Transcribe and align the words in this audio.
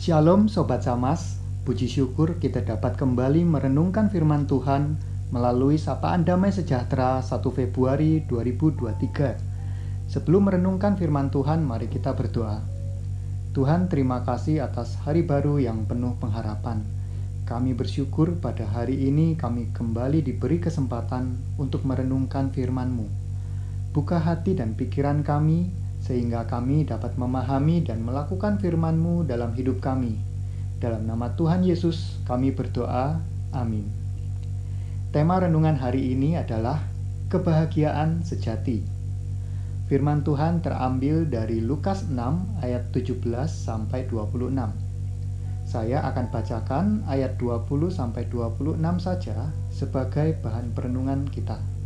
Shalom 0.00 0.48
Sobat 0.48 0.80
Samas, 0.80 1.36
puji 1.68 1.84
syukur 1.84 2.40
kita 2.40 2.64
dapat 2.64 2.96
kembali 2.96 3.44
merenungkan 3.44 4.08
firman 4.08 4.48
Tuhan 4.48 4.96
melalui 5.28 5.76
sapaan 5.76 6.24
damai 6.24 6.56
sejahtera 6.56 7.20
1 7.20 7.36
Februari 7.52 8.24
2023. 8.24 10.08
Sebelum 10.08 10.48
merenungkan 10.48 10.96
firman 10.96 11.28
Tuhan, 11.28 11.60
mari 11.60 11.92
kita 11.92 12.16
berdoa. 12.16 12.64
Tuhan 13.52 13.92
terima 13.92 14.24
kasih 14.24 14.64
atas 14.64 14.96
hari 15.04 15.20
baru 15.20 15.60
yang 15.60 15.84
penuh 15.84 16.16
pengharapan. 16.16 16.80
Kami 17.44 17.76
bersyukur 17.76 18.40
pada 18.40 18.64
hari 18.72 19.04
ini 19.04 19.36
kami 19.36 19.68
kembali 19.76 20.24
diberi 20.24 20.64
kesempatan 20.64 21.36
untuk 21.60 21.84
merenungkan 21.84 22.48
firman-Mu. 22.48 23.04
Buka 23.92 24.16
hati 24.16 24.56
dan 24.56 24.72
pikiran 24.80 25.20
kami 25.20 25.68
sehingga 26.10 26.42
kami 26.50 26.90
dapat 26.90 27.14
memahami 27.14 27.86
dan 27.86 28.02
melakukan 28.02 28.58
firman-Mu 28.58 29.30
dalam 29.30 29.54
hidup 29.54 29.78
kami. 29.78 30.18
Dalam 30.82 31.06
nama 31.06 31.38
Tuhan 31.38 31.62
Yesus 31.62 32.18
kami 32.26 32.50
berdoa. 32.50 33.22
Amin. 33.54 33.86
Tema 35.14 35.38
renungan 35.38 35.78
hari 35.78 36.10
ini 36.10 36.34
adalah 36.34 36.82
kebahagiaan 37.30 38.26
sejati. 38.26 38.82
Firman 39.86 40.26
Tuhan 40.26 40.66
terambil 40.66 41.30
dari 41.30 41.62
Lukas 41.62 42.10
6 42.10 42.18
ayat 42.58 42.90
17 42.90 43.22
sampai 43.46 44.10
26. 44.10 44.50
Saya 45.62 46.02
akan 46.10 46.26
bacakan 46.34 47.06
ayat 47.06 47.38
20 47.38 47.86
sampai 47.86 48.26
26 48.26 48.82
saja 48.98 49.54
sebagai 49.70 50.34
bahan 50.42 50.74
perenungan 50.74 51.30
kita. 51.30 51.79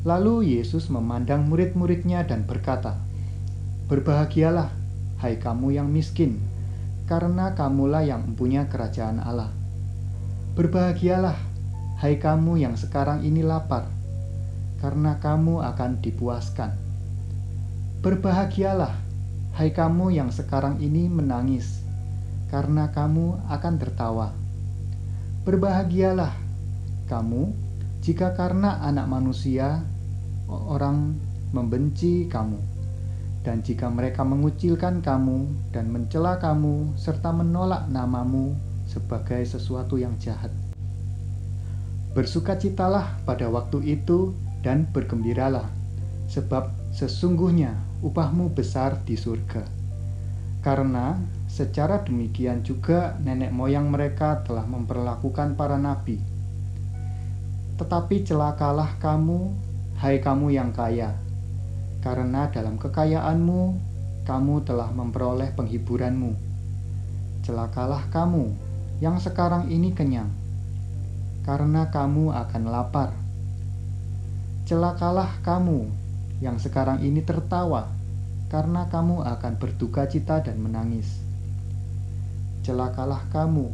Lalu 0.00 0.56
Yesus 0.56 0.88
memandang 0.88 1.44
murid-muridnya 1.44 2.24
dan 2.24 2.48
berkata, 2.48 2.96
Berbahagialah, 3.84 4.72
hai 5.20 5.36
kamu 5.36 5.76
yang 5.76 5.92
miskin, 5.92 6.40
karena 7.04 7.52
kamulah 7.52 8.00
yang 8.00 8.24
mempunyai 8.24 8.64
kerajaan 8.64 9.20
Allah. 9.20 9.52
Berbahagialah, 10.56 11.36
hai 12.00 12.16
kamu 12.16 12.64
yang 12.64 12.80
sekarang 12.80 13.20
ini 13.28 13.44
lapar, 13.44 13.92
karena 14.80 15.20
kamu 15.20 15.60
akan 15.68 16.00
dipuaskan. 16.00 16.72
Berbahagialah, 18.00 18.96
hai 19.60 19.68
kamu 19.68 20.16
yang 20.16 20.32
sekarang 20.32 20.80
ini 20.80 21.12
menangis, 21.12 21.84
karena 22.48 22.88
kamu 22.88 23.36
akan 23.52 23.74
tertawa. 23.76 24.32
Berbahagialah 25.44 26.32
kamu 27.04 27.52
jika 28.00 28.32
karena 28.32 28.80
anak 28.80 29.04
manusia 29.12 29.84
orang 30.50 31.14
membenci 31.54 32.26
kamu, 32.26 32.58
dan 33.46 33.62
jika 33.64 33.88
mereka 33.88 34.26
mengucilkan 34.26 35.00
kamu 35.00 35.48
dan 35.72 35.88
mencela 35.88 36.36
kamu 36.36 36.94
serta 36.98 37.32
menolak 37.32 37.88
namamu 37.88 38.54
sebagai 38.90 39.40
sesuatu 39.46 39.96
yang 39.96 40.14
jahat. 40.18 40.50
Bersukacitalah 42.10 43.22
pada 43.22 43.46
waktu 43.46 43.96
itu 43.96 44.34
dan 44.66 44.90
bergembiralah, 44.90 45.70
sebab 46.26 46.74
sesungguhnya 46.90 47.78
upahmu 48.02 48.50
besar 48.50 48.98
di 49.06 49.14
surga. 49.14 49.62
Karena 50.60 51.16
secara 51.48 52.04
demikian 52.04 52.60
juga 52.60 53.16
nenek 53.22 53.54
moyang 53.54 53.88
mereka 53.88 54.44
telah 54.44 54.66
memperlakukan 54.68 55.56
para 55.56 55.80
nabi. 55.80 56.20
Tetapi 57.80 58.16
celakalah 58.28 59.00
kamu, 59.00 59.69
hai 60.00 60.16
kamu 60.16 60.56
yang 60.56 60.72
kaya, 60.72 61.12
karena 62.00 62.48
dalam 62.48 62.80
kekayaanmu 62.80 63.76
kamu 64.24 64.64
telah 64.64 64.88
memperoleh 64.96 65.52
penghiburanmu. 65.52 66.32
Celakalah 67.44 68.08
kamu 68.08 68.48
yang 69.04 69.20
sekarang 69.20 69.68
ini 69.68 69.92
kenyang, 69.92 70.32
karena 71.44 71.92
kamu 71.92 72.32
akan 72.32 72.62
lapar. 72.72 73.12
Celakalah 74.64 75.36
kamu 75.44 75.92
yang 76.40 76.56
sekarang 76.56 77.04
ini 77.04 77.20
tertawa, 77.20 77.92
karena 78.48 78.88
kamu 78.88 79.20
akan 79.20 79.52
berduka 79.60 80.08
cita 80.08 80.40
dan 80.40 80.64
menangis. 80.64 81.20
Celakalah 82.64 83.20
kamu 83.28 83.68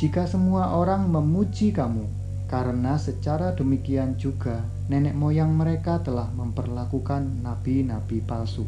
jika 0.00 0.24
semua 0.24 0.72
orang 0.72 1.04
memuji 1.12 1.76
kamu 1.76 2.17
karena 2.48 2.96
secara 2.96 3.52
demikian 3.52 4.16
juga 4.16 4.64
nenek 4.88 5.12
moyang 5.12 5.52
mereka 5.52 6.00
telah 6.00 6.32
memperlakukan 6.32 7.44
nabi-nabi 7.44 8.24
palsu. 8.24 8.64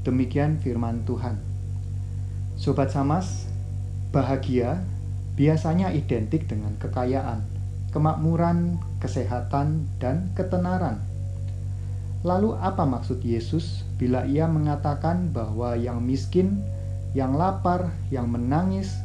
Demikian 0.00 0.56
firman 0.64 1.04
Tuhan. 1.04 1.36
Sobat 2.56 2.88
Samas, 2.88 3.44
bahagia 4.16 4.80
biasanya 5.36 5.92
identik 5.92 6.48
dengan 6.48 6.72
kekayaan, 6.80 7.44
kemakmuran, 7.92 8.80
kesehatan, 8.96 9.84
dan 10.00 10.32
ketenaran. 10.32 11.04
Lalu 12.24 12.56
apa 12.56 12.88
maksud 12.88 13.20
Yesus 13.20 13.84
bila 14.00 14.24
ia 14.24 14.48
mengatakan 14.48 15.36
bahwa 15.36 15.76
yang 15.76 16.00
miskin, 16.00 16.64
yang 17.12 17.36
lapar, 17.36 17.92
yang 18.08 18.32
menangis, 18.32 18.96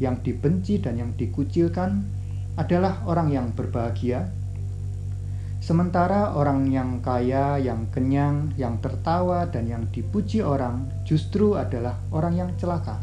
yang 0.00 0.16
dibenci 0.24 0.80
dan 0.80 0.96
yang 0.96 1.12
dikucilkan 1.18 2.17
adalah 2.58 3.06
orang 3.06 3.30
yang 3.30 3.54
berbahagia, 3.54 4.26
sementara 5.62 6.34
orang 6.34 6.66
yang 6.66 6.98
kaya, 6.98 7.54
yang 7.62 7.86
kenyang, 7.94 8.50
yang 8.58 8.82
tertawa, 8.82 9.46
dan 9.46 9.70
yang 9.70 9.86
dipuji 9.94 10.42
orang 10.42 10.90
justru 11.06 11.54
adalah 11.54 11.94
orang 12.10 12.34
yang 12.34 12.50
celaka. 12.58 12.98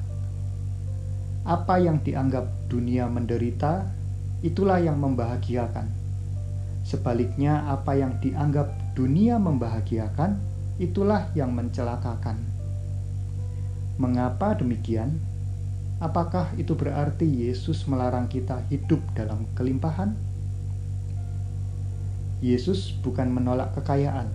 Apa 1.47 1.79
yang 1.79 2.03
dianggap 2.03 2.43
dunia 2.67 3.07
menderita, 3.07 3.87
itulah 4.43 4.83
yang 4.83 4.99
membahagiakan. 4.99 5.87
Sebaliknya, 6.83 7.63
apa 7.71 7.95
yang 7.95 8.19
dianggap 8.19 8.67
dunia 8.91 9.39
membahagiakan, 9.39 10.35
itulah 10.83 11.31
yang 11.31 11.55
mencelakakan. 11.55 12.35
Mengapa 13.95 14.59
demikian? 14.59 15.15
Apakah 15.95 16.51
itu 16.59 16.75
berarti 16.75 17.23
Yesus 17.23 17.87
melarang 17.87 18.27
kita 18.27 18.59
hidup 18.67 18.99
dalam 19.15 19.47
kelimpahan? 19.55 20.11
Yesus 22.43 22.91
bukan 22.99 23.31
menolak 23.31 23.71
kekayaan, 23.79 24.27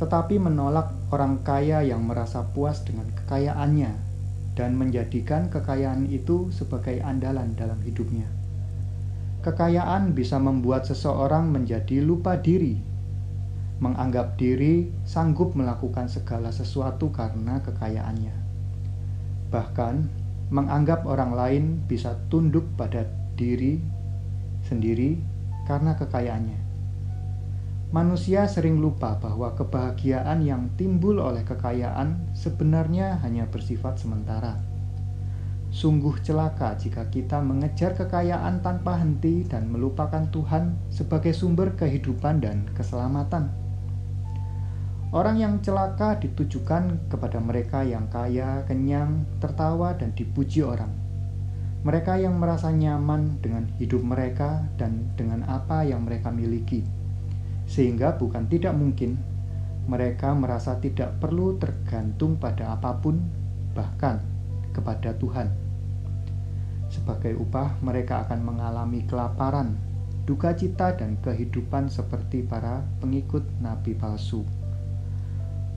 tetapi 0.00 0.40
menolak 0.40 0.88
orang 1.12 1.44
kaya 1.44 1.84
yang 1.84 2.00
merasa 2.08 2.48
puas 2.56 2.80
dengan 2.80 3.12
kekayaannya 3.12 3.92
dan 4.56 4.72
menjadikan 4.80 5.52
kekayaan 5.52 6.08
itu 6.08 6.48
sebagai 6.48 6.96
andalan 7.04 7.52
dalam 7.52 7.76
hidupnya. 7.84 8.24
Kekayaan 9.44 10.16
bisa 10.16 10.40
membuat 10.40 10.88
seseorang 10.88 11.52
menjadi 11.52 12.00
lupa 12.00 12.40
diri, 12.40 12.80
menganggap 13.84 14.40
diri 14.40 14.88
sanggup 15.04 15.52
melakukan 15.52 16.08
segala 16.08 16.48
sesuatu 16.56 17.12
karena 17.12 17.60
kekayaannya 17.60 18.45
bahkan 19.56 20.12
menganggap 20.52 21.08
orang 21.08 21.32
lain 21.32 21.64
bisa 21.88 22.12
tunduk 22.28 22.68
pada 22.76 23.08
diri 23.40 23.80
sendiri 24.68 25.16
karena 25.64 25.96
kekayaannya. 25.96 26.60
Manusia 27.88 28.44
sering 28.44 28.76
lupa 28.84 29.16
bahwa 29.16 29.56
kebahagiaan 29.56 30.44
yang 30.44 30.68
timbul 30.76 31.24
oleh 31.24 31.40
kekayaan 31.48 32.36
sebenarnya 32.36 33.16
hanya 33.24 33.48
bersifat 33.48 33.96
sementara. 33.96 34.60
Sungguh 35.72 36.20
celaka 36.20 36.76
jika 36.76 37.08
kita 37.08 37.40
mengejar 37.40 37.96
kekayaan 37.96 38.60
tanpa 38.60 39.00
henti 39.00 39.48
dan 39.48 39.72
melupakan 39.72 40.28
Tuhan 40.28 40.76
sebagai 40.92 41.32
sumber 41.32 41.72
kehidupan 41.72 42.44
dan 42.44 42.68
keselamatan. 42.76 43.65
Orang 45.16 45.40
yang 45.40 45.64
celaka 45.64 46.20
ditujukan 46.20 47.08
kepada 47.08 47.40
mereka 47.40 47.80
yang 47.80 48.04
kaya, 48.12 48.68
kenyang, 48.68 49.24
tertawa, 49.40 49.96
dan 49.96 50.12
dipuji 50.12 50.60
orang. 50.60 50.92
Mereka 51.88 52.20
yang 52.20 52.36
merasa 52.36 52.68
nyaman 52.68 53.40
dengan 53.40 53.64
hidup 53.80 54.04
mereka 54.04 54.68
dan 54.76 55.08
dengan 55.16 55.40
apa 55.48 55.88
yang 55.88 56.04
mereka 56.04 56.28
miliki, 56.28 56.84
sehingga 57.64 58.20
bukan 58.20 58.44
tidak 58.52 58.76
mungkin 58.76 59.16
mereka 59.88 60.36
merasa 60.36 60.76
tidak 60.84 61.16
perlu 61.16 61.56
tergantung 61.56 62.36
pada 62.36 62.76
apa 62.76 63.00
pun, 63.00 63.16
bahkan 63.72 64.20
kepada 64.76 65.16
Tuhan. 65.16 65.48
Sebagai 66.92 67.40
upah, 67.40 67.80
mereka 67.80 68.28
akan 68.28 68.44
mengalami 68.44 69.00
kelaparan, 69.08 69.80
duka 70.28 70.52
cita, 70.52 70.92
dan 70.92 71.16
kehidupan 71.24 71.88
seperti 71.88 72.44
para 72.44 72.84
pengikut 73.00 73.48
nabi 73.64 73.96
palsu. 73.96 74.44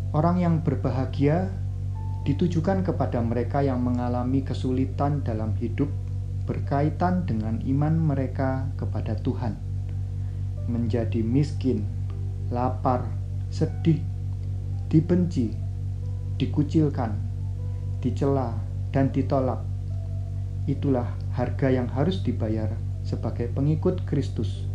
Orang 0.10 0.42
yang 0.42 0.66
berbahagia 0.66 1.54
ditujukan 2.26 2.82
kepada 2.82 3.22
mereka 3.22 3.62
yang 3.62 3.86
mengalami 3.86 4.42
kesulitan 4.42 5.22
dalam 5.22 5.54
hidup 5.62 5.86
berkaitan 6.50 7.30
dengan 7.30 7.62
iman 7.62 7.94
mereka 7.94 8.74
kepada 8.74 9.14
Tuhan. 9.22 9.54
Menjadi 10.66 11.22
miskin, 11.22 11.86
lapar, 12.50 13.06
sedih, 13.54 14.02
dibenci, 14.90 15.54
dikucilkan, 16.42 17.14
dicela, 18.02 18.58
dan 18.90 19.14
ditolak. 19.14 19.62
Itulah 20.66 21.06
harga 21.38 21.70
yang 21.70 21.86
harus 21.86 22.26
dibayar 22.26 22.74
sebagai 23.06 23.46
pengikut 23.54 24.10
Kristus. 24.10 24.66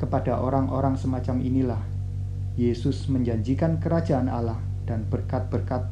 Kepada 0.00 0.40
orang-orang 0.40 0.96
semacam 0.96 1.44
inilah 1.44 1.89
Yesus 2.58 3.06
menjanjikan 3.06 3.78
kerajaan 3.78 4.26
Allah 4.26 4.58
dan 4.88 5.06
berkat-berkat, 5.06 5.86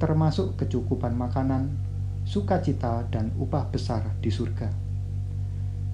termasuk 0.00 0.56
kecukupan 0.56 1.12
makanan, 1.12 1.76
sukacita, 2.24 3.04
dan 3.12 3.32
upah 3.36 3.68
besar 3.68 4.04
di 4.24 4.32
surga. 4.32 4.86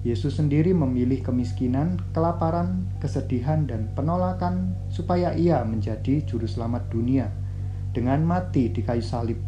Yesus 0.03 0.35
sendiri 0.35 0.75
memilih 0.75 1.23
kemiskinan, 1.23 1.95
kelaparan, 2.11 2.91
kesedihan, 2.99 3.63
dan 3.63 3.87
penolakan 3.95 4.75
supaya 4.91 5.31
ia 5.31 5.63
menjadi 5.63 6.19
juru 6.27 6.43
selamat 6.43 6.91
dunia 6.91 7.31
dengan 7.95 8.19
mati 8.27 8.67
di 8.67 8.83
kayu 8.83 8.99
salib. 8.99 9.39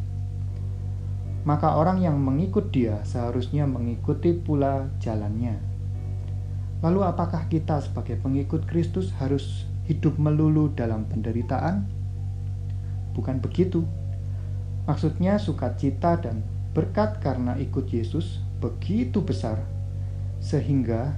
Maka 1.43 1.75
orang 1.75 1.99
yang 1.99 2.15
mengikut 2.17 2.71
dia 2.71 3.03
seharusnya 3.03 3.67
mengikuti 3.67 4.31
pula 4.31 4.87
jalannya. 5.03 5.59
Lalu 6.79 7.03
apakah 7.03 7.51
kita 7.51 7.83
sebagai 7.83 8.15
pengikut 8.23 8.63
Kristus 8.63 9.11
harus 9.19 9.67
hidup 9.85 10.17
melulu 10.17 10.73
dalam 10.73 11.05
penderitaan? 11.09 11.85
Bukan 13.13 13.39
begitu. 13.39 13.85
Maksudnya 14.85 15.41
sukacita 15.41 16.19
dan 16.21 16.45
berkat 16.75 17.23
karena 17.23 17.57
ikut 17.57 17.89
Yesus 17.89 18.43
begitu 18.59 19.23
besar 19.23 19.57
sehingga 20.45 21.15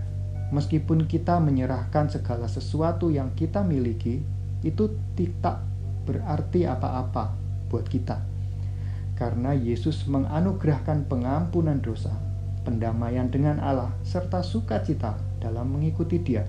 meskipun 0.56 1.04
kita 1.10 1.44
menyerahkan 1.44 2.08
segala 2.08 2.48
sesuatu 2.48 3.12
yang 3.12 3.36
kita 3.36 3.60
miliki, 3.66 4.24
itu 4.64 4.96
tidak 5.20 5.60
berarti 6.08 6.64
apa-apa 6.64 7.36
buat 7.68 7.84
kita. 7.92 8.24
Karena 9.18 9.52
Yesus 9.52 10.08
menganugerahkan 10.08 11.10
pengampunan 11.10 11.82
dosa, 11.82 12.14
pendamaian 12.64 13.28
dengan 13.28 13.60
Allah, 13.60 13.92
serta 14.08 14.46
sukacita 14.46 15.18
dalam 15.42 15.74
mengikuti 15.74 16.22
Dia. 16.22 16.48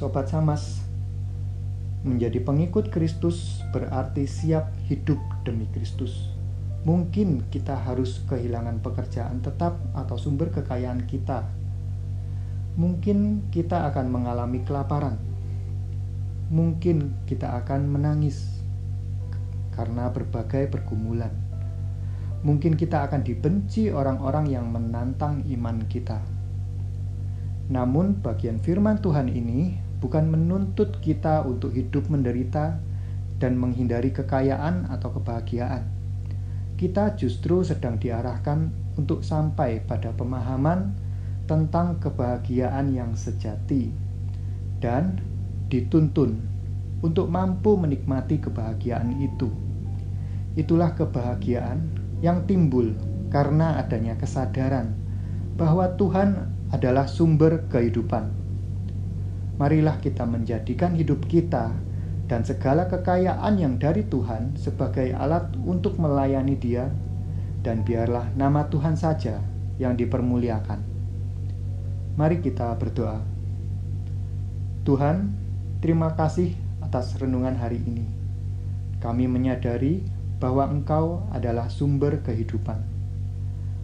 Sobat 0.00 0.32
Samas, 0.32 0.80
menjadi 2.08 2.40
pengikut 2.40 2.88
Kristus 2.88 3.60
berarti 3.68 4.24
siap 4.24 4.72
hidup 4.88 5.20
demi 5.44 5.68
Kristus 5.68 6.40
Mungkin 6.88 7.52
kita 7.52 7.76
harus 7.76 8.24
kehilangan 8.24 8.80
pekerjaan 8.80 9.44
tetap 9.44 9.76
atau 9.92 10.16
sumber 10.16 10.48
kekayaan 10.48 11.04
kita. 11.04 11.44
Mungkin 12.80 13.52
kita 13.52 13.92
akan 13.92 14.08
mengalami 14.08 14.64
kelaparan. 14.64 15.20
Mungkin 16.48 17.28
kita 17.28 17.60
akan 17.60 17.84
menangis 17.84 18.64
karena 19.76 20.08
berbagai 20.08 20.72
pergumulan. 20.72 21.36
Mungkin 22.40 22.80
kita 22.80 23.04
akan 23.04 23.20
dibenci 23.20 23.92
orang-orang 23.92 24.48
yang 24.48 24.64
menantang 24.72 25.44
iman 25.44 25.84
kita. 25.84 26.24
Namun, 27.68 28.24
bagian 28.24 28.56
firman 28.58 28.98
Tuhan 28.98 29.28
ini 29.28 29.89
bukan 30.00 30.32
menuntut 30.32 30.98
kita 31.04 31.44
untuk 31.44 31.76
hidup 31.76 32.08
menderita 32.08 32.80
dan 33.40 33.56
menghindari 33.56 34.12
kekayaan 34.12 34.88
atau 34.88 35.12
kebahagiaan 35.16 36.00
kita 36.80 37.12
justru 37.12 37.60
sedang 37.60 38.00
diarahkan 38.00 38.72
untuk 38.96 39.20
sampai 39.20 39.84
pada 39.84 40.16
pemahaman 40.16 40.96
tentang 41.44 42.00
kebahagiaan 42.00 42.96
yang 42.96 43.12
sejati 43.12 43.92
dan 44.80 45.20
dituntun 45.68 46.40
untuk 47.04 47.28
mampu 47.28 47.76
menikmati 47.76 48.40
kebahagiaan 48.40 49.12
itu. 49.20 49.52
Itulah 50.56 50.96
kebahagiaan 50.96 51.84
yang 52.24 52.48
timbul 52.48 52.96
karena 53.28 53.76
adanya 53.76 54.16
kesadaran 54.16 54.96
bahwa 55.60 55.84
Tuhan 56.00 56.48
adalah 56.72 57.04
sumber 57.04 57.68
kehidupan. 57.68 58.39
Marilah 59.60 60.00
kita 60.00 60.24
menjadikan 60.24 60.96
hidup 60.96 61.28
kita 61.28 61.76
dan 62.32 62.48
segala 62.48 62.88
kekayaan 62.88 63.60
yang 63.60 63.76
dari 63.76 64.08
Tuhan 64.08 64.56
sebagai 64.56 65.12
alat 65.12 65.52
untuk 65.68 66.00
melayani 66.00 66.56
Dia, 66.56 66.88
dan 67.60 67.84
biarlah 67.84 68.32
nama 68.40 68.72
Tuhan 68.72 68.96
saja 68.96 69.44
yang 69.76 70.00
dipermuliakan. 70.00 70.80
Mari 72.16 72.40
kita 72.40 72.72
berdoa. 72.80 73.20
Tuhan, 74.88 75.36
terima 75.84 76.16
kasih 76.16 76.56
atas 76.80 77.20
renungan 77.20 77.60
hari 77.60 77.84
ini. 77.84 78.08
Kami 79.04 79.28
menyadari 79.28 80.00
bahwa 80.40 80.72
Engkau 80.72 81.28
adalah 81.36 81.68
sumber 81.68 82.24
kehidupan. 82.24 82.80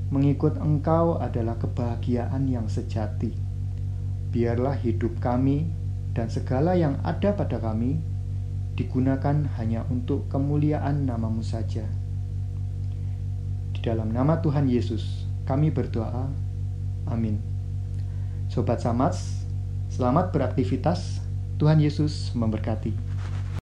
Mengikut 0.08 0.56
Engkau 0.56 1.20
adalah 1.20 1.60
kebahagiaan 1.60 2.48
yang 2.48 2.64
sejati. 2.64 3.45
Biarlah 4.36 4.76
hidup 4.76 5.16
kami 5.16 5.64
dan 6.12 6.28
segala 6.28 6.76
yang 6.76 7.00
ada 7.08 7.32
pada 7.32 7.56
kami 7.56 7.96
digunakan 8.76 9.48
hanya 9.56 9.88
untuk 9.88 10.28
kemuliaan 10.28 11.08
namamu 11.08 11.40
saja. 11.40 11.88
Di 13.72 13.80
dalam 13.80 14.12
nama 14.12 14.36
Tuhan 14.44 14.68
Yesus, 14.68 15.24
kami 15.48 15.72
berdoa. 15.72 16.28
Amin. 17.08 17.40
Sobat 18.52 18.84
Samats, 18.84 19.48
selamat 19.88 20.36
beraktivitas. 20.36 21.24
Tuhan 21.56 21.80
Yesus 21.80 22.36
memberkati. 22.36 23.05